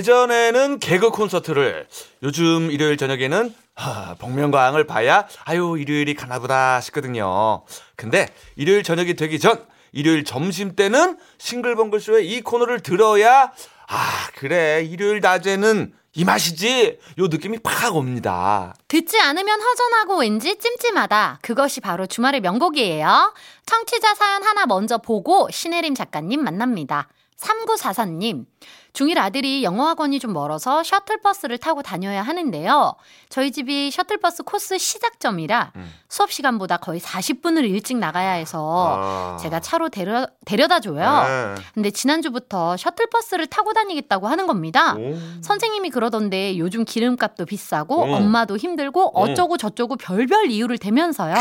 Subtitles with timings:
[0.00, 1.86] 예전에는 개그 콘서트를
[2.22, 7.64] 요즘 일요일 저녁에는 하, 복면가왕을 봐야 아유 일요일이 가나보다 싶거든요.
[7.96, 8.26] 근데
[8.56, 13.52] 일요일 저녁이 되기 전 일요일 점심 때는 싱글벙글 쇼의 이 코너를 들어야
[13.88, 18.74] 아 그래 일요일 낮에는 이 맛이지 요 느낌이 팍 옵니다.
[18.88, 21.40] 듣지 않으면 허전하고 왠지 찜찜하다.
[21.42, 23.34] 그것이 바로 주말의 명곡이에요.
[23.66, 27.08] 청취자 사연 하나 먼저 보고 신혜림 작가님 만납니다.
[27.40, 28.46] 3944님.
[28.92, 32.94] 중1 아들이 영어학원이 좀 멀어서 셔틀버스를 타고 다녀야 하는데요.
[33.28, 35.92] 저희 집이 셔틀버스 코스 시작점이라 음.
[36.08, 39.36] 수업 시간보다 거의 40분을 일찍 나가야 해서 아.
[39.40, 41.54] 제가 차로 데려, 데려다 줘요.
[41.54, 41.62] 네.
[41.74, 44.94] 근데 지난주부터 셔틀버스를 타고 다니겠다고 하는 겁니다.
[44.96, 45.16] 오.
[45.42, 48.12] 선생님이 그러던데 요즘 기름값도 비싸고 음.
[48.12, 49.10] 엄마도 힘들고 음.
[49.14, 51.34] 어쩌고 저쩌고 별별 이유를 대면서요.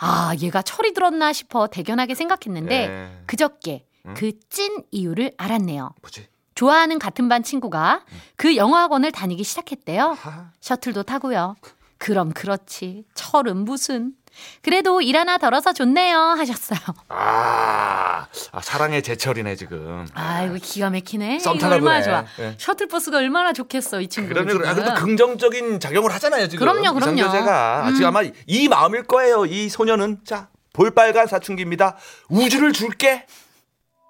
[0.00, 3.22] 아, 얘가 철이 들었나 싶어 대견하게 생각했는데 네.
[3.26, 4.14] 그저께 음.
[4.14, 5.94] 그찐 이유를 알았네요.
[6.00, 6.28] 뭐지?
[6.58, 8.00] 좋아하는 같은 반 친구가
[8.34, 10.16] 그 영어학원을 다니기 시작했대요.
[10.18, 10.50] 하.
[10.60, 11.54] 셔틀도 타고요.
[11.98, 13.04] 그럼 그렇지.
[13.14, 14.14] 철은 무슨.
[14.60, 16.18] 그래도 일 하나 덜어서 좋네요.
[16.18, 16.80] 하셨어요.
[17.10, 20.04] 아, 아 사랑의 제철이네 지금.
[20.14, 21.38] 아이고 기가 막히네.
[21.38, 22.02] 썸 이거 타나 얼마나.
[22.02, 22.24] 좋아.
[22.40, 22.56] 예.
[22.58, 24.30] 셔틀버스가 얼마나 좋겠어 이 친구.
[24.30, 24.58] 그럼요.
[24.58, 24.68] 그럼요.
[24.68, 26.66] 아, 그래도 긍정적인 작용을 하잖아요 지금.
[26.66, 27.20] 그럼요, 그럼요.
[27.20, 27.94] 이성교제가 아, 음.
[27.94, 29.46] 지금 아마 이 마음일 거예요.
[29.46, 31.96] 이 소녀는 자 볼빨간 사춘기입니다.
[32.28, 33.26] 우주를 줄게.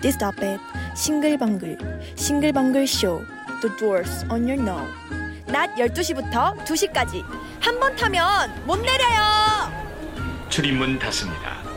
[0.00, 0.60] This stop at
[0.94, 1.78] 싱글벙글
[2.16, 3.24] 싱글벙글쇼
[3.62, 4.86] The doors on your no
[5.46, 7.24] 낮 12시부터 2시까지
[7.60, 9.72] 한 번 타면 못 내려요.
[10.50, 11.67] 출입문 닫습니다.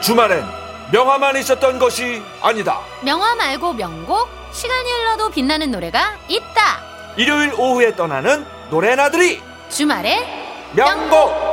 [0.00, 0.44] 주말엔
[0.92, 2.80] 명화만 있었던 것이 아니다.
[3.02, 6.80] 명화 말고 명곡 시간이 흘러도 빛나는 노래가 있다.
[7.16, 11.50] 일요일 오후에 떠나는 노래나들이 주말에 명곡.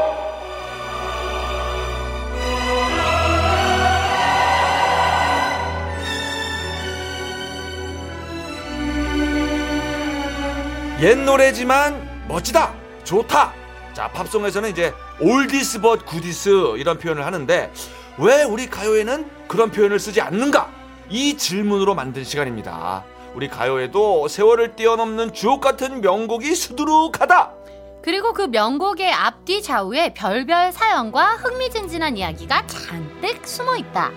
[11.02, 13.54] 옛 노래지만 멋지다, 좋다.
[13.94, 17.72] 자, 팝송에서는 이제 oldies but goodies 이런 표현을 하는데
[18.20, 20.72] 왜 우리 가요에는 그런 표현을 쓰지 않는가?
[21.10, 23.06] 이 질문으로 만든 시간입니다.
[23.36, 27.54] 우리 가요에도 세월을 뛰어넘는 주옥 같은 명곡이 수두룩하다.
[28.02, 34.12] 그리고 그 명곡의 앞뒤 좌우에 별별 사연과 흥미진진한 이야기가 잔뜩 숨어 있다.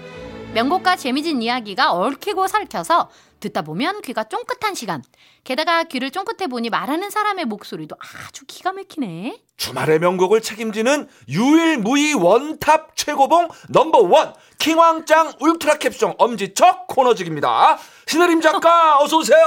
[0.55, 5.03] 명곡과 재미진 이야기가 얽히고 설켜서 듣다 보면 귀가 쫑긋한 시간.
[5.45, 9.41] 게다가 귀를 쫑긋해 보니 말하는 사람의 목소리도 아주 기가 막히네.
[9.57, 17.79] 주말의 명곡을 책임지는 유일무이 원탑 최고봉 number one 킹왕짱 울트라 캡송 엄지척 코너지기입니다.
[18.07, 19.45] 신혜림 작가 어서 오세요.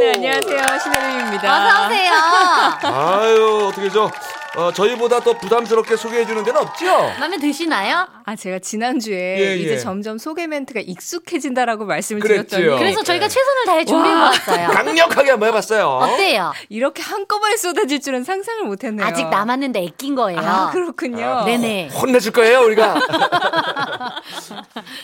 [0.00, 0.78] 네, 안녕하세요.
[0.80, 1.76] 신혜림입니다.
[1.76, 2.12] 어서 오세요.
[2.94, 4.10] 아유 어떻게 저
[4.56, 6.86] 어, 저희보다 더 부담스럽게 소개해 주는 데는 없죠?
[7.18, 8.06] 마음에 드시나요?
[8.26, 9.78] 아, 제가 지난주에 예, 이제 예.
[9.78, 12.56] 점점 소개 멘트가 익숙해진다라고 말씀을 그랬죠.
[12.56, 13.34] 드렸더니 그래서 저희가 네.
[13.34, 14.68] 최선을 다해 준비해 왔어요.
[14.68, 15.86] 강력하게 한번 해봤어요.
[15.86, 16.52] 어때요?
[16.70, 19.06] 이렇게 한꺼번에 쏟아질 줄은 상상을 못했네요.
[19.06, 20.40] 아직 남았는데 애낀 거예요.
[20.40, 21.24] 아, 그렇군요.
[21.26, 21.90] 아, 네네.
[21.90, 22.94] 혼내줄 거예요 우리가.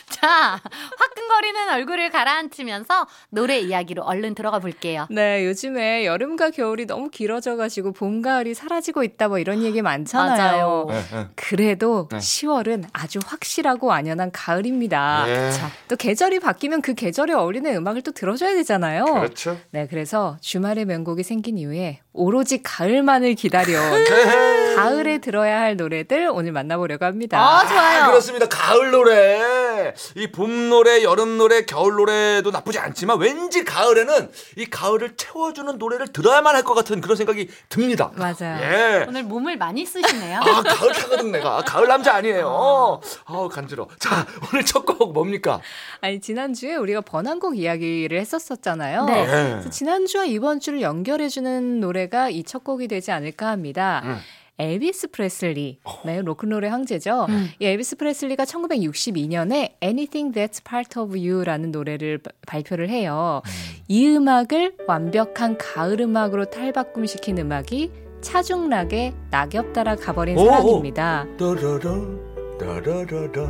[0.09, 0.61] 자,
[0.99, 5.07] 화끈거리는 얼굴을 가라앉히면서 노래 이야기로 얼른 들어가 볼게요.
[5.11, 10.37] 네, 요즘에 여름과 겨울이 너무 길어져가지고 봄, 가을이 사라지고 있다 뭐 이런 얘기 많잖아요.
[10.37, 10.87] 맞아요.
[10.89, 11.27] 네, 네.
[11.37, 12.19] 그래도 네.
[12.19, 15.25] 10월은 아주 확실하고 완연한 가을입니다.
[15.27, 15.53] 네.
[15.53, 19.05] 자, 또 계절이 바뀌면 그 계절에 어울리는 음악을 또 들어줘야 되잖아요.
[19.05, 19.59] 그렇죠.
[19.73, 24.75] 네, 그래서 주말의 명곡이 생긴 이후에 오로지 가을만을 기다려온 네.
[24.75, 27.39] 가을에 들어야 할 노래들 오늘 만나보려고 합니다.
[27.39, 28.07] 아, 좋아요.
[28.07, 28.49] 그렇습니다.
[28.49, 35.17] 가을 노래, 이 봄 노래, 여름 노래, 겨울 노래도 나쁘지 않지만 왠지 가을에는 이 가을을
[35.17, 38.13] 채워주는 노래를 들어야만 할 것 같은 그런 생각이 듭니다.
[38.15, 38.61] 맞아요.
[38.63, 39.05] 예.
[39.09, 40.39] 오늘 몸을 많이 쓰시네요.
[40.41, 43.01] 아 가을 타거든 내가 가을 남자 아니에요.
[43.25, 43.89] 아우 간지러.
[43.99, 45.61] 자 오늘 첫 곡 뭡니까?
[46.01, 49.05] 아니 지난주에 우리가 번안곡 이야기를 했었었잖아요.
[49.07, 49.27] 네.
[49.27, 54.03] 그래서 지난주와 이번 주를 연결해주는 노래 가 이 첫 곡이 되지 않을까 합니다.
[54.05, 54.17] 음.
[54.59, 57.27] 엘비스 프레슬리, 네, 로큰롤의 황제죠.
[57.31, 57.49] 음.
[57.61, 63.41] 이 엘비스 프레슬리가 1962년에 Anything That's Part of You라는 노래를 바- 발표를 해요.
[63.89, 71.25] 이 음악을 완벽한 가을 음악으로 탈바꿈시킨 음악이 차중락의 낙엽 따라 가버린 오, 사랑입니다.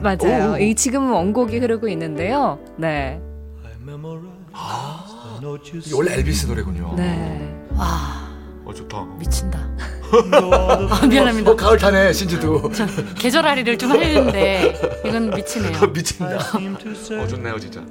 [0.01, 0.53] 맞아요.
[0.53, 0.59] 오.
[0.59, 2.61] 이 지금은 원곡이 흐르고 있는데요.
[2.77, 3.21] 네.
[5.87, 6.95] 이게 원래 엘비스 노래군요.
[6.97, 7.53] 네.
[7.77, 8.20] 와
[8.65, 9.05] 어 좋다.
[9.19, 9.59] 미친다.
[10.13, 11.51] 아, 미안합니다.
[11.53, 12.71] 어, 가을 타네 신지도.
[13.19, 15.87] 계절아리를 좀 하려는데 이건 미치네요.
[15.95, 16.37] 미친다.
[16.37, 17.83] 어 좋네요 진짜.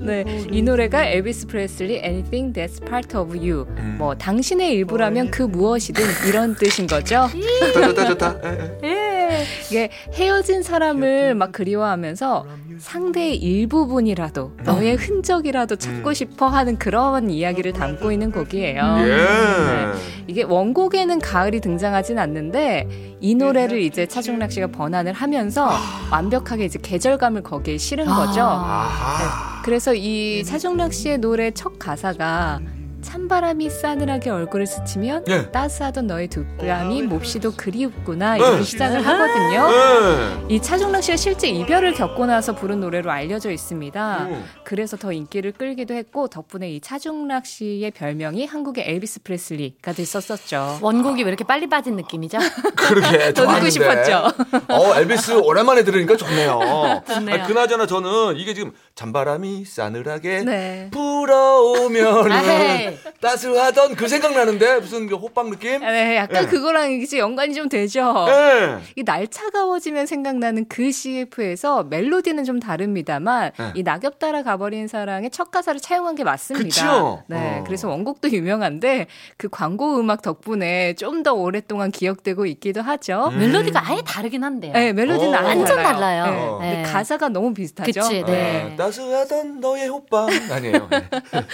[0.00, 3.66] 네, 이 노래가 엘비스 프레슬리 Anything That's Part of You.
[3.78, 3.96] 음.
[3.98, 7.28] 뭐 당신의 일부라면 그 무엇이든 이런 뜻인 거죠.
[7.74, 8.36] 좋다 좋다 좋다.
[8.44, 9.03] 예, 예.
[9.44, 9.68] 예.
[9.70, 12.46] 이게 헤어진 사람을 막 그리워하면서
[12.78, 16.14] 상대의 일부분이라도 너의 흔적이라도 찾고 음.
[16.14, 18.96] 싶어 하는 그런 이야기를 담고 있는 곡이에요.
[18.98, 19.92] 예.
[20.26, 25.70] 이게 원곡에는 가을이 등장하진 않는데 이 노래를 이제 차중락 씨가 번안을 하면서
[26.10, 28.42] 완벽하게 이제 계절감을 거기에 실은 거죠.
[28.42, 29.62] 아하.
[29.64, 32.60] 그래서 이 차중락 씨의 노래 첫 가사가
[33.04, 35.50] 찬바람이 싸늘하게 얼굴을 스치면 예.
[35.50, 38.38] 따스하던 너의 두 뺨이 몹시도 그리웠구나 네.
[38.38, 39.68] 이렇게 시작을 하거든요.
[39.70, 40.54] 예.
[40.54, 44.24] 이 차중락 씨가 실제 이별을 겪고 나서 부른 노래로 알려져 있습니다.
[44.24, 44.44] 음.
[44.64, 50.78] 그래서 더 인기를 끌기도 했고 덕분에 이 차중락 씨의 별명이 한국의 엘비스 프레슬리가 됐었었죠.
[50.80, 52.38] 원곡이 왜 이렇게 빨리 빠진 느낌이죠?
[52.76, 53.70] 그러게 더 듣고.
[53.70, 54.32] 싶었죠.
[54.68, 57.02] 어 엘비스 오랜만에 들으니까 좋네요.
[57.06, 57.34] 좋네요.
[57.34, 60.88] 아니, 그나저나 저는 이게 지금 잔바람이 싸늘하게 네.
[60.90, 62.96] 불어 오면 아헤이.
[63.20, 65.80] 따스하던 그 생각 나는데 무슨 그 호빵 느낌?
[65.80, 66.46] 네, 약간 예.
[66.46, 68.26] 그거랑 이제 연관이 좀 되죠.
[68.28, 68.78] 예.
[68.96, 73.72] 이날 차가워지면 생각나는 그 CF에서 멜로디는 좀 다릅니다만 네.
[73.74, 76.64] 이 낙엽 따라 가버린 사랑의 첫 가사를 차용한 게 맞습니다.
[76.64, 77.22] 그쵸?
[77.26, 77.64] 네, 어.
[77.66, 79.06] 그래서 원곡도 유명한데
[79.36, 83.30] 그 광고 음악 덕분에 좀 더 오랫동안 기억되고 있기도 하죠.
[83.32, 83.38] 음.
[83.38, 84.72] 멜로디가 아예 다르긴 한데요.
[84.74, 85.38] 네, 멜로디는 어.
[85.38, 86.24] 아예 완전 달라요.
[86.24, 86.58] 달라요.
[86.60, 86.66] 네.
[86.68, 86.74] 네.
[86.76, 88.00] 근데 가사가 너무 비슷하죠.
[88.00, 88.72] 그치, 네.
[88.72, 90.88] 아, 따스하던 너의 호빵 아니에요.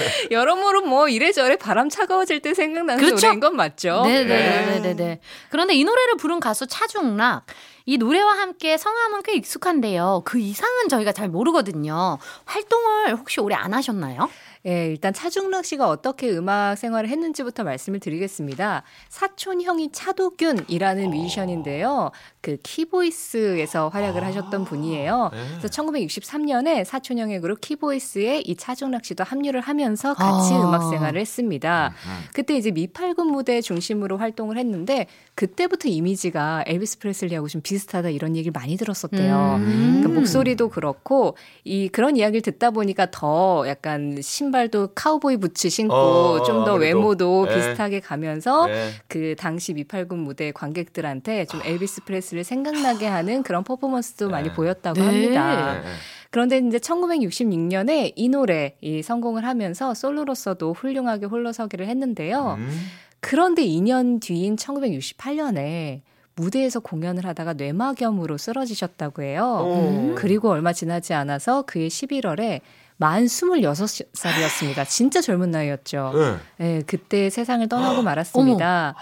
[0.00, 0.28] 네.
[0.30, 3.26] 여러모로 뭐 이래저래 바람 차가워질 때 생각나는 그렇죠.
[3.26, 4.02] 노래인 건 맞죠.
[4.04, 5.20] 네네네네 네.
[5.50, 7.44] 그런데 이 노래를 부른 가수 차중락.
[7.86, 10.22] 이 노래와 함께 성함은 꽤 익숙한데요.
[10.24, 12.18] 그 이상은 저희가 잘 모르거든요.
[12.44, 14.28] 활동을 혹시 오래 안 하셨나요?
[14.66, 18.82] 예, 일단 차중락 씨가 어떻게 음악 생활을 했는지부터 말씀을 드리겠습니다.
[19.08, 22.10] 사촌 형이 차도균이라는 뮤지션인데요.
[22.42, 25.30] 그 키보이스에서 활약을 하셨던 분이에요.
[25.32, 25.38] 네.
[25.58, 30.62] 그래서 1963년에 사촌 형의 그룹 키보이스에 이 차중락 씨도 합류를 하면서 같이 아.
[30.62, 31.94] 음악 생활을 했습니다.
[32.34, 38.52] 그때 이제 미팔군 무대 중심으로 활동을 했는데 그때부터 이미지가 엘비스 프레슬리하고 좀 비슷하다 이런 얘기를
[38.52, 39.56] 많이 들었었대요.
[39.58, 39.96] 음.
[40.00, 46.42] 그러니까 목소리도 그렇고 이 그런 이야기를 듣다 보니까 더 약간 신발도 카우보이 부츠 신고 어,
[46.42, 46.98] 좀더 아무래도.
[46.98, 47.54] 외모도 네.
[47.54, 48.90] 비슷하게 가면서 네.
[49.08, 54.54] 그 당시 미팔군 무대 관객들한테 좀 엘비스 프레스를 생각나게 하는 그런 퍼포먼스도 많이 네.
[54.54, 55.06] 보였다고 네.
[55.06, 55.82] 합니다.
[56.30, 62.56] 그런데 이제 1966년에 이 노래 이 성공을 하면서 솔로로서도 훌륭하게 홀로서기를 했는데요.
[62.58, 62.86] 음.
[63.20, 66.00] 그런데 2년 뒤인 1968년에
[66.36, 69.58] 무대에서 공연을 하다가 뇌막염으로 쓰러지셨다고 해요.
[69.60, 70.14] 어.
[70.16, 72.60] 그리고 얼마 지나지 않아서 그해 11월에
[73.00, 74.86] 만 26살이었습니다.
[74.86, 76.12] 진짜 젊은 나이였죠.
[76.58, 76.76] 네.
[76.76, 78.94] 예, 그때 세상을 떠나고 말았습니다.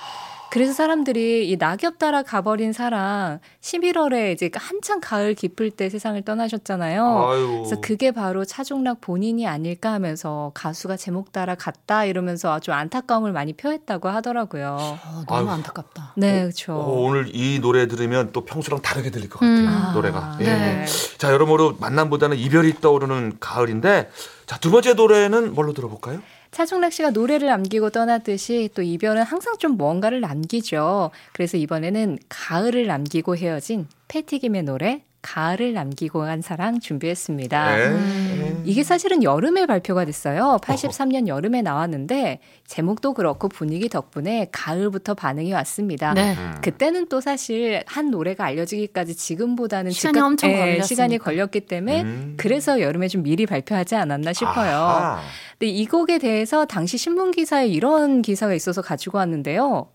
[0.51, 7.05] 그래서 사람들이 이 낙엽 따라 가버린 사랑 11월에 이제 한창 가을 깊을 때 세상을 떠나셨잖아요.
[7.05, 7.63] 아유.
[7.65, 13.53] 그래서 그게 바로 차종락 본인이 아닐까 하면서 가수가 제목 따라 갔다 이러면서 아주 안타까움을 많이
[13.53, 14.77] 표했다고 하더라고요.
[14.81, 15.57] 어, 너무 아유.
[15.57, 16.15] 안타깝다.
[16.17, 16.75] 네, 그렇죠.
[16.75, 19.59] 어, 오늘 이 노래 들으면 또 평소랑 다르게 들릴 것 같아요.
[19.59, 19.69] 음.
[19.69, 20.39] 아, 노래가.
[20.41, 20.45] 예.
[20.45, 20.85] 네.
[21.19, 24.11] 자, 여러모로 만남보다는 이별이 떠오르는 가을인데
[24.47, 26.21] 자, 두 번째 노래는 뭘로 들어볼까요?
[26.51, 31.11] 차종락 씨가 노래를 남기고 떠났듯이 또 이별은 항상 좀 뭔가를 남기죠.
[31.33, 37.77] 그래서 이번에는 가을을 남기고 헤어진 패티김의 노래 가을을 남기고 간 사랑 준비했습니다.
[37.77, 37.87] 네.
[37.87, 38.63] 음.
[38.65, 40.59] 이게 사실은 여름에 발표가 됐어요.
[40.63, 46.15] 83년 여름에 나왔는데 제목도 그렇고 분위기 덕분에 가을부터 반응이 왔습니다.
[46.15, 46.35] 네.
[46.35, 46.55] 음.
[46.63, 50.87] 그때는 또 사실 한 노래가 알려지기까지 지금보다는 시간이 엄청 예, 걸렸으니까.
[50.87, 52.35] 시간이 걸렸기 때문에 음.
[52.37, 54.77] 그래서 여름에 좀 미리 발표하지 않았나 싶어요.
[54.77, 55.23] 아하.
[55.59, 59.91] 근데 이 곡에 대해서 당시 신문 기사에 이런 기사가 있어서 가지고 왔는데요.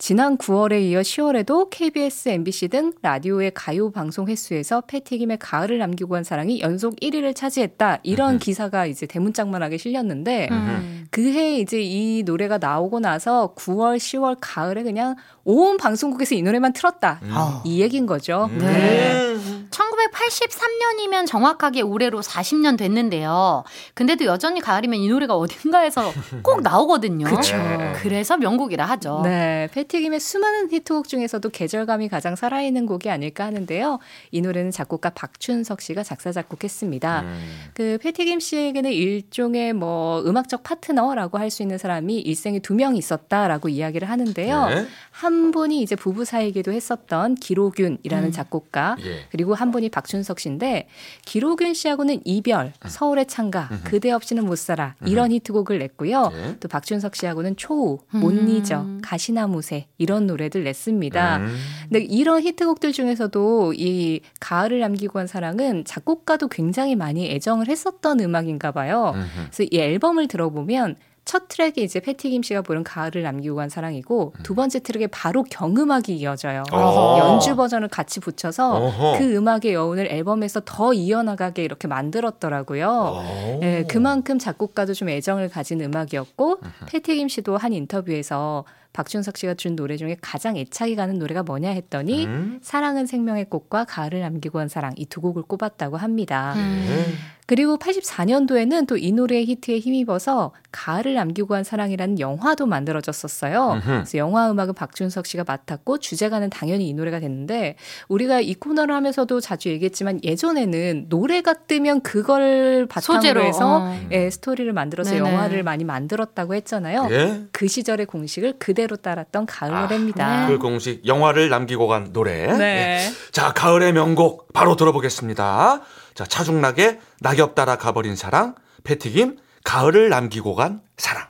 [0.00, 6.24] 지난 9월에 이어 10월에도 KBS, MBC 등 라디오의 가요 방송 횟수에서 패티김의 가을을 남기고 간
[6.24, 7.98] 사랑이 연속 1위를 차지했다.
[8.02, 11.06] 이런 기사가 이제 대문짝만하게 실렸는데 음.
[11.10, 17.20] 그해 이제 이 노래가 나오고 나서 9월, 10월 가을에 그냥 온 방송국에서 이 노래만 틀었다.
[17.30, 17.62] 아.
[17.66, 18.48] 이 얘기인 거죠.
[18.52, 18.58] 음.
[18.58, 19.36] 네.
[19.70, 23.64] 1983년이면 정확하게 올해로 40년 됐는데요.
[23.94, 27.26] 근데도 여전히 가을이면 이 노래가 어딘가에서 꼭 나오거든요.
[27.26, 27.56] 그쵸.
[27.56, 27.92] 네.
[27.96, 29.22] 그래서 명곡이라 하죠.
[29.24, 33.98] 네, 패티 김의 수많은 히트곡 중에서도 계절감이 가장 살아있는 곡이 아닐까 하는데요.
[34.30, 37.22] 이 노래는 작곡가 박춘석 씨가 작사 작곡했습니다.
[37.22, 37.70] 음.
[37.74, 43.68] 그 패티김 씨에게는 일종의 뭐 음악적 파트너라고 할 수 있는 사람이 일생에 두 명 있었다라고
[43.68, 44.66] 이야기를 하는데요.
[44.68, 44.86] 네.
[45.10, 48.32] 한 분이 이제 부부 사이기도 했었던 기로균이라는 음.
[48.32, 49.26] 작곡가 예.
[49.30, 50.86] 그리고 한 분이 박준석 씨인데
[51.26, 56.28] 기록윤 씨하고는 이별, 서울의 창가, 그대 없이는 못 살아 이런 히트곡을 냈고요.
[56.28, 56.56] 네.
[56.60, 58.48] 또 박준석 씨하고는 초우, 못 음.
[58.48, 61.36] 잊어, 가시나무새 이런 노래들 냈습니다.
[61.38, 61.56] 음.
[61.82, 68.72] 근데 이런 히트곡들 중에서도 이 가을을 남기고 한 사랑은 작곡가도 굉장히 많이 애정을 했었던 음악인가
[68.72, 69.12] 봐요.
[69.14, 69.26] 음흠.
[69.50, 74.34] 그래서 이 앨범을 들어보면 첫 트랙이 이제 패티 김 씨가 부른 가을을 남기고 간 사랑이고
[74.42, 76.64] 두 번째 트랙에 바로 경음악이 이어져요.
[76.72, 77.18] 어허.
[77.18, 79.18] 연주 버전을 같이 붙여서 어허.
[79.18, 82.88] 그 음악의 여운을 앨범에서 더 이어나가게 이렇게 만들었더라고요.
[82.88, 83.60] 오.
[83.62, 89.76] 예, 그만큼 작곡가도 좀 애정을 가진 음악이었고 패티 김 씨도 한 인터뷰에서 박준석 씨가 준
[89.76, 92.58] 노래 중에 가장 애착이 가는 노래가 뭐냐 했더니 음.
[92.60, 96.54] 사랑은 생명의 꽃과 가을을 남기고 한 사랑 이 두 곡을 꼽았다고 합니다.
[96.56, 97.06] 네.
[97.50, 103.72] 그리고 84년도에는 또 이 노래의 히트에 힘입어서 가을을 남기고 한 사랑이라는 영화도 만들어졌었어요.
[103.72, 103.86] 음흠.
[103.86, 107.76] 그래서 영화 음악은 박준석 씨가 맡았고 주제가는 당연히 이 노래가 됐는데
[108.08, 114.00] 우리가 이 코너를 하면서도 자주 얘기했지만 예전에는 노래가 뜨면 그걸 바탕으로 소재로, 해서 어.
[114.12, 115.28] 예, 스토리를 만들어서 네네.
[115.28, 117.08] 영화를 많이 만들었다고 했잖아요.
[117.10, 117.42] 예.
[117.52, 120.46] 그 시절의 공식을 그대로 따랐던 가을 아, 노래입니다.
[120.46, 122.46] 그 공식 영화를 남기고 간 노래.
[122.56, 123.10] 네.
[123.32, 125.80] 자, 가을의 명곡 바로 들어보겠습니다.
[126.20, 131.26] 자, 차중락의 낙엽 따라 가버린 사랑, 패티김 가을을 남기고 간 사랑.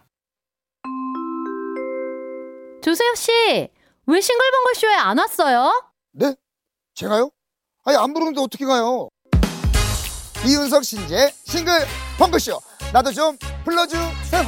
[2.83, 3.31] 조세혁 씨,
[4.07, 5.93] 왜 싱글벙글 쇼에 안 왔어요?
[6.11, 6.35] 네?
[6.97, 7.31] 제가요?
[7.85, 9.09] 아니 안 부르는데 어떻게 가요?
[10.45, 11.73] 이윤석 신재 싱글
[12.19, 12.61] 펑크쇼
[12.93, 14.43] 나도 좀 불러주세요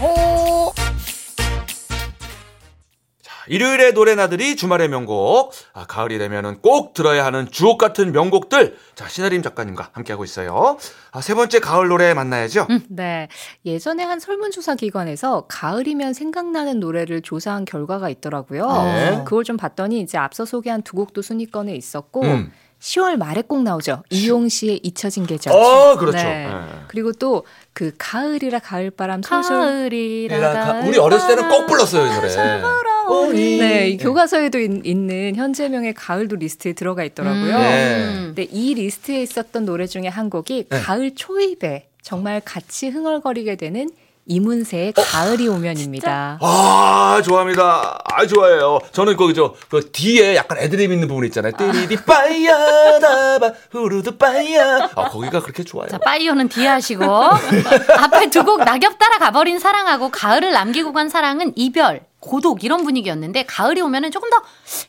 [3.52, 5.52] 일요일에 노래나들이 주말의 명곡.
[5.74, 8.76] 아, 가을이 되면은 꼭 들어야 하는 주옥 같은 명곡들.
[8.94, 10.78] 자, 신하림 작가님과 함께하고 있어요.
[11.10, 12.66] 아, 세 번째 가을 노래 만나야죠.
[12.88, 13.28] 네.
[13.66, 18.66] 예전에 한 설문조사 기관에서 가을이면 생각나는 노래를 조사한 결과가 있더라고요.
[18.84, 19.22] 네.
[19.26, 22.52] 그걸 좀 봤더니 이제 앞서 소개한 두 곡도 순위권에 있었고 음.
[22.80, 24.02] 10월 말에 꼭 나오죠.
[24.10, 25.52] 이용 씨의 잊혀진 계절.
[25.52, 26.16] 어, 그렇죠.
[26.18, 26.48] 네.
[26.50, 26.80] 예.
[26.88, 27.44] 그리고 또
[27.74, 32.28] 그 가을이라 가을바람 솔솔 가을이라 가- 우리 어렸을 때는 꼭 불렀어요, 이 노래.
[33.12, 33.58] 오니.
[33.58, 37.58] 네, 이 교과서에도 있, 는 현재명의 가을도 리스트에 들어가 있더라고요.
[37.58, 38.04] 네.
[38.26, 40.80] 근데 이 리스트에 있었던 노래 중에 한 곡이 네.
[40.80, 43.88] 가을 초입에 정말 같이 흥얼거리게 되는
[44.26, 46.38] 이문세의 가을이 오면입니다.
[46.42, 47.98] 아, 좋아합니다.
[48.04, 48.78] 아, 좋아해요.
[48.92, 51.52] 저는 거기 저, 그 뒤에 약간 애드립 있는 부분 있잖아요.
[51.58, 54.90] 띠리디 빠야, 다바, 후루드 빠야.
[54.94, 55.88] 아, 거기가 그렇게 좋아요.
[55.88, 57.02] 자, 빠이오는 뒤에 하시고
[57.98, 63.42] 앞에 두 곡 낙엽 따라 가버린 사랑하고 가을을 남기고 간 사랑은 이별, 고독 이런 분위기였는데
[63.48, 64.36] 가을이 오면은 조금 더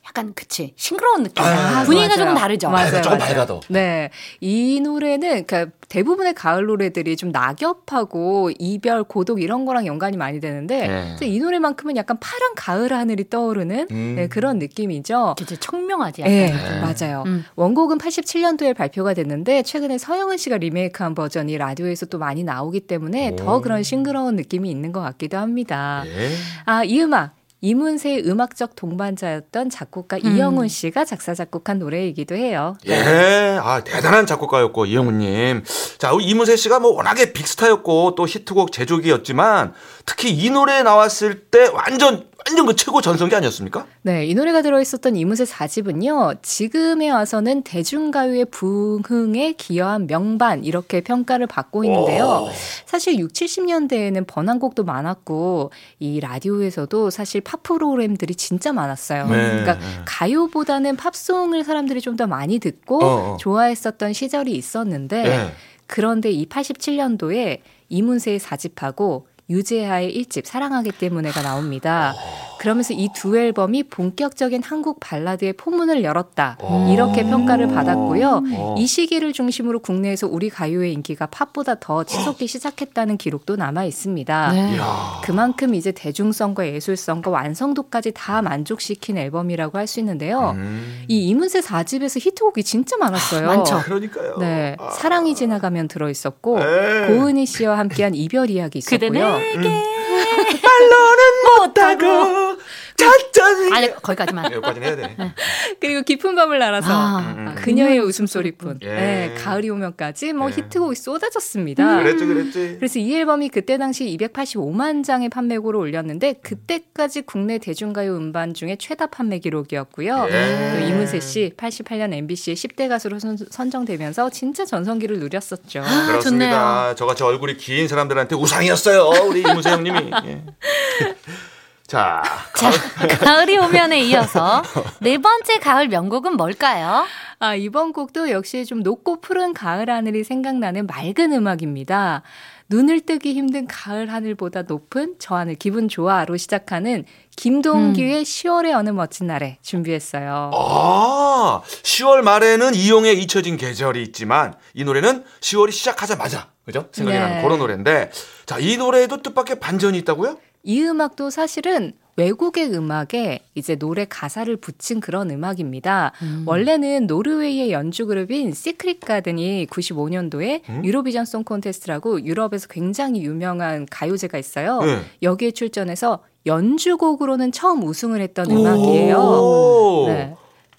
[0.06, 1.44] 약간 그치 싱그러운 느낌.
[1.44, 2.18] 아, 분위기가 맞아요.
[2.18, 2.70] 조금 다르죠.
[2.70, 3.02] 맞아요.
[3.02, 3.18] 조금.
[3.18, 3.62] 밝아도.
[3.70, 4.12] 네.
[4.40, 11.16] 이 노래는 그러니까 대부분의 가을 노래들이 좀 낙엽하고 이별, 고독 이런 거랑 연관이 많이 되는데
[11.20, 11.28] 네.
[11.28, 14.14] 이 노래만큼은 약간 파란 가을 하늘이 떠오르는 음.
[14.16, 15.34] 네, 그런 느낌이죠.
[15.38, 16.22] 진짜 청명하지.
[16.22, 16.32] 약간.
[16.32, 16.82] 네, 네.
[16.82, 17.24] 맞아요.
[17.26, 17.46] 음.
[17.56, 23.36] 원곡은 87년도에 발표가 됐는데 최근에 서영은 씨가 리메이크한 버전이 라디오에서 또 많이 나오기 때문에 오.
[23.38, 26.04] 더 그런 싱그러운 느낌이 있는 것 같기도 합니다.
[26.06, 26.32] 예.
[26.66, 27.23] 아, 이 음악
[27.64, 30.36] 이문세의 음악적 동반자였던 작곡가 음.
[30.36, 32.76] 이영훈 씨가 작사 작곡한 노래이기도 해요.
[32.88, 35.64] 예, 아, 대단한 작곡가였고, 이영훈님.
[35.98, 39.74] 자, 이문세 씨가 뭐 워낙에 빅스타였고, 또 히트곡 제조기였지만,
[40.06, 43.86] 특히 이 노래 나왔을 때 완전, 완전 그 최고 전성기 아니었습니까?
[44.02, 51.84] 네, 이 노래가 들어있었던 이문세 4집은요, 지금에 와서는 대중가요의 부흥에 기여한 명반, 이렇게 평가를 받고
[51.86, 52.48] 있는데요.
[52.86, 59.28] 사실 6, 70년대에는 번안곡도 많았고, 이 라디오에서도 사실 팝 프로그램들이 진짜 많았어요.
[59.28, 59.62] 네.
[59.64, 63.38] 그러니까 가요보다는 팝송을 사람들이 좀 더 많이 듣고 어, 어.
[63.38, 65.52] 좋아했었던 시절이 있었는데, 예.
[65.88, 72.14] 그런데 이 87년도에 이문세의 4집하고 유재하의 1집 사랑하기 때문에가 나옵니다.
[72.60, 76.58] 그러면서 이 두 앨범이 본격적인 한국 발라드의 포문을 열었다.
[76.92, 78.44] 이렇게 평가를 받았고요.
[78.54, 78.76] 어.
[78.78, 84.52] 이 시기를 중심으로 국내에서 우리 가요의 인기가 팝보다 더 치솟기 시작했다는 기록도 남아 있습니다.
[84.54, 84.78] 네.
[85.24, 90.52] 그만큼 이제 대중성과 예술성과 완성도까지 다 만족시킨 앨범이라고 할 수 있는데요.
[90.56, 91.04] 음.
[91.10, 93.46] 이 이문세 4집에서 히트곡이 진짜 많았어요.
[93.46, 93.80] 많죠.
[93.82, 94.38] 그러니까요.
[94.40, 94.90] 네, 아.
[94.92, 97.08] 사랑이 지나가면 들어 있었고 네.
[97.08, 99.00] 고은희 씨와 함께한 이별 이야기 있었고요.
[99.40, 101.22] 내게 말로는
[101.58, 102.58] 못하고,
[102.98, 103.74] 찻잔.
[103.74, 104.52] 아니 거기까지만.
[104.54, 105.34] 여기까지는 해야 돼.
[105.80, 107.56] 그리고 깊은 밤을 날아서 아, 음, 음.
[107.56, 108.80] 그녀의 웃음소리뿐.
[108.84, 108.88] 예.
[108.88, 110.54] 네, 가을이 오면까지 뭐 예.
[110.54, 111.98] 히트곡이 쏟아졌습니다.
[111.98, 112.76] 그랬지, 그랬지.
[112.80, 119.08] 그래서 이 앨범이 그때 당시 285만 장의 판매고를 올렸는데 그때까지 국내 대중가요 음반 중에 최다
[119.08, 120.28] 판매 기록이었고요.
[120.30, 120.74] 예.
[120.74, 125.82] 또 이문세 씨 88년 MBC의 10대 가수로 선, 선정되면서 진짜 전성기를 누렸었죠.
[125.84, 126.96] 아, 그렇습니다.
[126.96, 129.28] 저같이 얼굴이 긴 사람들한테 우상이었어요.
[129.28, 130.12] 우리 이문세 형님이.
[130.26, 130.44] 예.
[131.88, 132.24] 자,
[132.56, 132.72] 자,
[133.20, 134.64] 가을 이 오면에 이어서
[135.02, 137.06] 네 번째 가을 명곡은 뭘까요?
[137.40, 142.24] 아, 이번 곡도 역시 좀 높고 푸른 가을 하늘이 생각나는 맑은 음악입니다.
[142.70, 147.04] 눈을 뜨기 힘든 가을 하늘보다 높은 저 하늘 기분 좋아로 시작하는
[147.36, 150.52] 김동규의 10월의 어느 멋진 날에 준비했어요.
[150.54, 156.88] 아, 10월 말에는 이용에 잊혀진 계절이 있지만 이 노래는 10월이 시작하자마자 그죠?
[156.94, 157.24] 생각이 네.
[157.24, 158.10] 나는 그런 노래인데
[158.46, 160.38] 자, 이 노래에도 뜻밖의 반전이 있다고요?
[160.64, 166.14] 이 음악도 사실은 외국의 음악에 이제 노래 가사를 붙인 그런 음악입니다.
[166.46, 170.86] 원래는 노르웨이의 연주 그룹인 Secret Garden이 95년도에 음?
[170.86, 174.80] Eurovision Song Contest라고 유럽에서 굉장히 유명한 가요제가 있어요.
[174.82, 175.00] 네.
[175.24, 179.18] 여기에 출전해서 연주곡으로는 처음 우승을 했던 음악이에요.
[179.18, 180.36] 오, 네.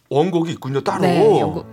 [0.09, 1.03] 원곡이 있군요, 따로.
[1.03, 1.67] 네, 원곡.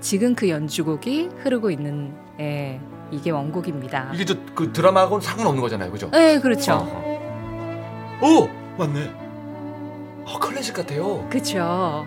[0.00, 2.80] 지금 그 연주곡이 흐르고 있는 예,
[3.12, 4.10] 이게 원곡입니다.
[4.14, 6.10] 이게 저 그 드라마하고는 상관없는 거잖아요, 그죠?
[6.10, 6.72] 네, 그렇죠.
[6.72, 7.09] 어허.
[8.22, 8.48] 오,
[8.78, 9.10] 맞네.
[10.26, 11.26] 아, 클래식 같아요.
[11.30, 12.06] 그렇죠.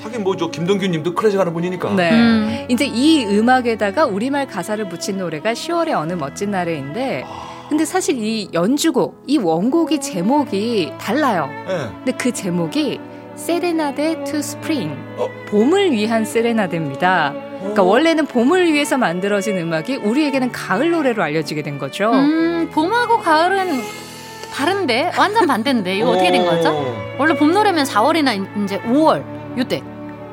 [0.00, 1.94] 하긴 뭐 저 김동규 님도 클래식 하는 분이니까.
[1.94, 2.10] 네.
[2.12, 2.66] 음.
[2.68, 7.24] 이제 이 음악에다가 우리말 가사를 붙인 노래가 10월의 어느 멋진 날에인데
[7.68, 11.48] 근데 사실 이 연주곡, 이 원곡이 제목이 달라요.
[11.66, 11.88] 네.
[12.04, 13.00] 근데 그 제목이
[13.34, 14.96] Serenade to Spring.
[15.18, 15.28] 어?
[15.48, 17.34] 봄을 위한 세레나데입니다.
[17.58, 17.88] 그러니까 오.
[17.88, 22.12] 원래는 봄을 위해서 만들어진 음악이 우리에게는 가을 노래로 알려지게 된 거죠.
[22.12, 23.80] 음, 봄하고 가을은
[24.56, 25.12] 다른데?
[25.18, 25.98] 완전 반대인데.
[25.98, 26.96] 이거 어떻게 된 거죠?
[27.18, 29.22] 원래 봄 노래면 4월이나 이제 5월
[29.58, 29.82] 요때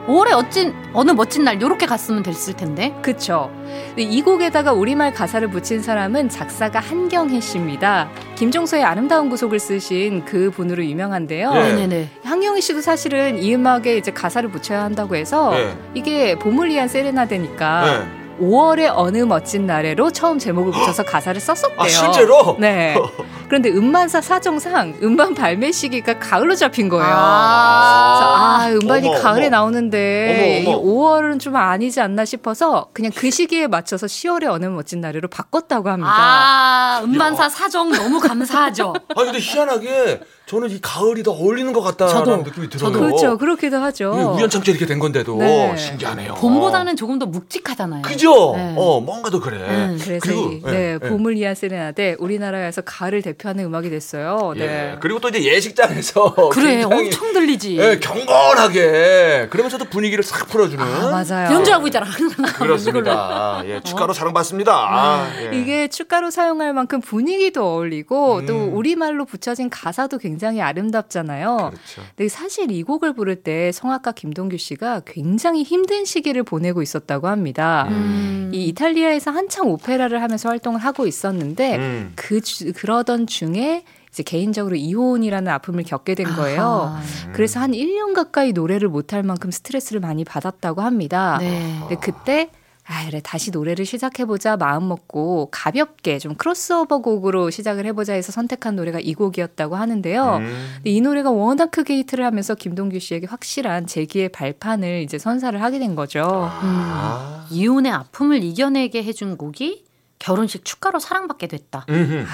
[0.07, 2.93] 5월에 어찐 어느 멋진 날 요렇게 갔으면 됐을 텐데.
[3.01, 3.51] 그쵸.
[3.97, 8.09] 이 곡에다가 우리말 가사를 붙인 사람은 작사가 한경혜 씨입니다.
[8.35, 11.53] 김종서의 아름다운 구속을 쓰신 그 분으로 유명한데요.
[11.53, 12.09] 네.
[12.23, 15.73] 한경혜 씨도 사실은 이 음악에 이제 가사를 붙여야 한다고 해서 네.
[15.93, 18.22] 이게 봄을 위한 세레나데니까 네.
[18.43, 21.79] 5월의 어느 멋진 날에로 처음 제목을 붙여서 가사를 썼었대요.
[21.79, 22.57] 아, 실제로?
[22.59, 22.95] 네.
[23.47, 27.05] 그런데 음반사 사정상 음반 발매 시기가 가을로 잡힌 거예요.
[27.05, 29.57] 아, 아, 음반이 어머, 가을에 어머.
[29.57, 35.01] 나오는데 어머, 이 5월은 좀 아니지 않나 싶어서 그냥 그 시기에 맞춰서 10월의 어느 멋진
[35.01, 36.13] 날으로 바꿨다고 합니다.
[36.15, 38.93] 아, 음반사 사정 너무 감사하죠.
[39.09, 40.21] 아 근데 희한하게
[40.53, 42.91] 저는 이 가을이 더 어울리는 것 같다라는 저도, 느낌이 들어요.
[42.91, 42.99] 저도.
[43.05, 43.37] 그렇죠.
[43.39, 44.35] 그렇기도 하죠.
[44.37, 45.75] 우연찮게 이렇게 된 건데도 네.
[45.75, 46.35] 신기하네요.
[46.35, 48.03] 봄보다는 조금 더 묵직하잖아요.
[48.03, 48.53] 그죠?
[48.55, 48.75] 네.
[48.77, 49.57] 어 뭔가 더 그래.
[49.57, 51.09] 음, 그래서 그리고 이, 예, 네, 예.
[51.09, 54.53] 봄을 위한 세레나데 우리나라에서 가을을 대표하는 음악이 됐어요.
[54.57, 54.59] 예.
[54.59, 54.95] 네.
[54.99, 57.79] 그리고 또 이제 예식장에서 그래, 굉장히, 엄청 들리지.
[57.79, 61.51] 예, 경건하게 그러면서도 분위기를 싹 풀어주는 아, 맞아요.
[61.55, 62.05] 연주하고 있잖아.
[62.05, 62.45] 항상.
[62.59, 63.63] 그렇습니다.
[63.65, 64.71] 예, 축가로 사랑받습니다.
[64.71, 65.57] 아, 예.
[65.57, 68.45] 이게 축가로 사용할 만큼 분위기도 어울리고 음.
[68.45, 71.57] 또 우리말로 붙여진 가사도 굉장히 아름답잖아요.
[71.71, 72.01] 그렇죠.
[72.15, 77.87] 근데 사실 이 곡을 부를 때 성악가 김동규 씨가 굉장히 힘든 시기를 보내고 있었다고 합니다.
[77.89, 78.51] 음.
[78.53, 82.11] 이 이탈리아에서 한창 오페라를 하면서 활동을 하고 있었는데 음.
[82.15, 86.61] 그 주- 그러던 중에 이제 개인적으로 이혼이라는 아픔을 겪게 된 거예요.
[86.61, 87.01] 아하.
[87.33, 91.37] 그래서 한 1년 가까이 노래를 못할 만큼 스트레스를 많이 받았다고 합니다.
[91.39, 91.77] 네.
[91.79, 92.49] 근데 그때
[92.85, 98.75] 아 그래 다시 노래를 시작해보자 마음 먹고 가볍게 좀 크로스오버 곡으로 시작을 해보자 해서 선택한
[98.75, 100.37] 노래가 이 곡이었다고 하는데요.
[100.37, 100.77] 음.
[100.83, 105.95] 이 노래가 워낙 크게 히트를 하면서 김동규 씨에게 확실한 재기의 발판을 이제 선사를 하게 된
[105.95, 106.23] 거죠.
[106.25, 107.47] 아.
[107.49, 109.85] 이혼의 아픔을 이겨내게 해준 곡이
[110.19, 111.85] 결혼식 축가로 사랑받게 됐다.
[111.89, 112.25] 음흠.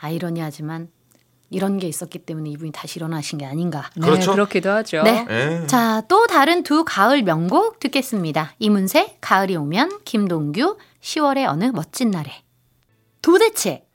[0.00, 0.88] 아이러니하지만
[1.50, 3.90] 이런 게 있었기 때문에 이분이 다시 일어나신 게 아닌가.
[3.96, 4.32] 네, 그렇죠.
[4.32, 5.02] 그렇기도 하죠.
[5.02, 5.26] 네.
[5.30, 5.66] 예.
[5.66, 8.54] 자, 또 다른 두 가을 명곡 듣겠습니다.
[8.58, 12.30] 이문세, 가을이 오면, 김동규, 10월의 어느 멋진 날에.
[13.22, 13.87] 도대체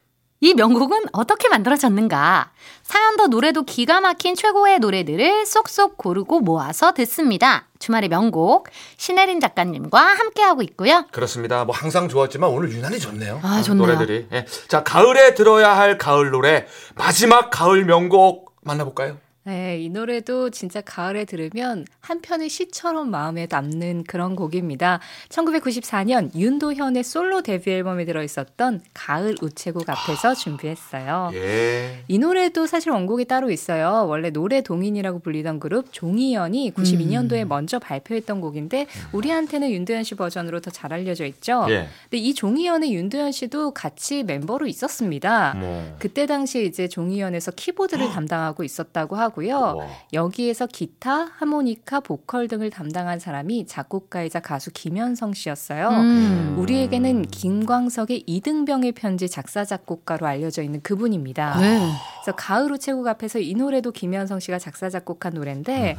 [0.43, 2.51] 이 명곡은 어떻게 만들어졌는가?
[2.82, 7.69] 사연도 노래도 기가 막힌 최고의 노래들을 쏙쏙 고르고 모아서 듣습니다.
[7.79, 11.06] 주말의 명곡 신혜린 작가님과 함께하고 있고요.
[11.13, 11.63] 그렇습니다.
[11.63, 13.39] 뭐 항상 좋았지만 오늘 유난히 좋네요.
[13.41, 13.88] 아, 좋네요.
[13.88, 14.27] 노래들이.
[14.34, 14.45] 예.
[14.67, 19.19] 자, 가을에 들어야 할 가을 노래 마지막 가을 명곡 만나볼까요?
[19.45, 25.01] 네, 이 노래도 진짜 가을에 들으면 한편의 시처럼 마음에 남는 그런 곡입니다.
[25.27, 31.32] 1994년 윤도현의 솔로 데뷔 앨범에 들어있었던 가을 우체국 앞에서 준비했어요.
[31.34, 32.03] 예.
[32.08, 34.06] 이 노래도 사실 원곡이 따로 있어요.
[34.08, 40.73] 원래 노래 동인이라고 불리던 그룹 종이연이 92년도에 먼저 발표했던 곡인데 우리한테는 윤도현 씨 버전으로 더
[40.73, 41.65] 잘 알려져 있죠.
[41.69, 41.88] 예.
[42.10, 45.53] 근데 이 종이연의 윤도현 씨도 같이 멤버로 있었습니다.
[45.53, 45.95] 뭐.
[45.99, 49.78] 그때 당시에 이제 종이연에서 키보드를 담당하고 있었다고 하고 요.
[49.78, 49.88] 와.
[50.13, 55.89] 여기에서 기타, 하모니카, 보컬 등을 담당한 사람이 작곡가이자 가수 김현성 씨였어요.
[55.89, 56.56] 음.
[56.60, 61.60] 우리에게는 김광석의 이등병의 편지 작사 작곡가로 알려져 있는 그분입니다.
[61.60, 61.80] 네.
[62.24, 65.98] 그래서 가을 우체국 앞에서 이 노래도 김현성 씨가 작사 작곡한 노래인데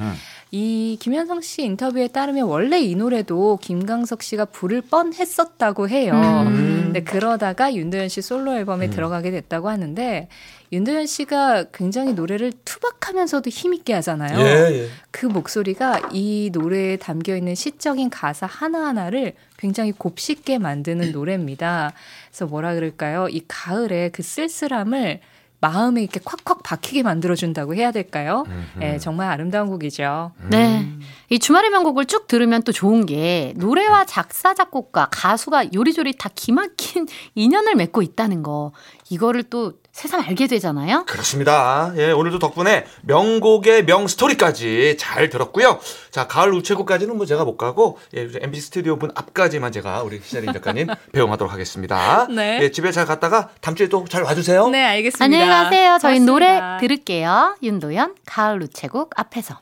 [0.50, 6.14] 이 김현성 씨 인터뷰에 따르면 원래 이 노래도 김광석 씨가 부를 뻔했었다고 해요.
[6.46, 6.92] 음.
[6.94, 10.28] 근데 그러다가 윤도현 씨 솔로 앨범에 들어가게 됐다고 하는데
[10.72, 14.38] 윤도현 씨가 굉장히 노래를 투박하면서도 힘있게 하잖아요.
[14.40, 14.88] 예, 예.
[15.10, 21.92] 그 목소리가 이 노래에 담겨 있는 시적인 가사 하나하나를 굉장히 곱씹게 만드는 노래입니다.
[22.28, 23.28] 그래서 뭐라 그럴까요?
[23.28, 25.20] 이 가을에 그 쓸쓸함을
[25.60, 28.44] 마음에 이렇게 콱콱 박히게 만들어준다고 해야 될까요?
[28.82, 30.32] 예, 정말 아름다운 곡이죠.
[30.50, 30.86] 네.
[31.30, 37.06] 이 주말의 명곡을 쭉 들으면 또 좋은 게 노래와 작사, 작곡가, 가수가 요리조리 다 기막힌
[37.34, 38.72] 인연을 맺고 있다는 거.
[39.08, 41.04] 이거를 또 세상 알게 되잖아요.
[41.06, 41.92] 그렇습니다.
[41.96, 45.78] 예, 오늘도 덕분에 명곡의 명스토리까지 잘 들었고요.
[46.10, 50.52] 자, 가을 우체국까지는 뭐 제가 못 가고, 예, MB 스튜디오 문 앞까지만 제가 우리 시자린
[50.52, 52.26] 작가님 배웅하도록 하겠습니다.
[52.28, 52.58] 네.
[52.62, 54.68] 예, 집에 잘 갔다가 다음 주에 또 잘 와주세요.
[54.68, 55.24] 네, 알겠습니다.
[55.24, 55.98] 안녕히 가세요.
[56.02, 56.32] 저희 고맙습니다.
[56.32, 57.56] 노래 들을게요.
[57.62, 59.60] 윤도현, 가을 우체국 앞에서.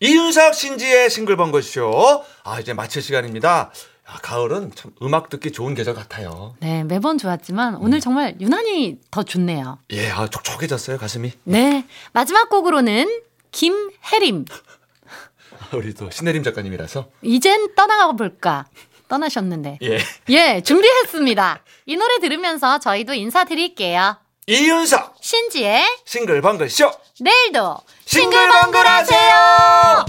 [0.00, 2.24] 이윤석 신지의 싱글벙글쇼.
[2.44, 3.70] 아, 이제 마칠 시간입니다.
[4.12, 6.56] 아, 가을은 참 음악 듣기 좋은 계절 같아요.
[6.58, 9.78] 네, 매번 좋았지만 오늘 정말 유난히 더 좋네요.
[9.90, 11.32] 예, 아, 촉촉해졌어요, 가슴이.
[11.44, 11.86] 네.
[12.12, 14.46] 마지막 곡으로는 김혜림.
[15.74, 17.08] 우리 또 신혜림 작가님이라서.
[17.22, 18.66] 이젠 떠나가 볼까?
[19.08, 19.78] 떠나셨는데.
[19.82, 19.98] 예.
[20.30, 21.62] 예, 준비했습니다.
[21.86, 24.16] 이 노래 들으면서 저희도 인사드릴게요.
[24.46, 26.90] 이윤석 신지의 싱글벙글쇼.
[27.20, 30.04] 내일도 싱글벙글 하세요!